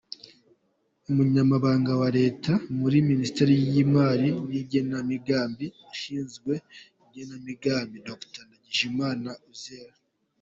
[1.09, 6.53] Umunyamabanga wa Leta muri Minisiteri y’Imari n’Igenamigambi ushinzwe
[7.03, 9.93] igenamigambi: Dr Ndagijimana Uzziel.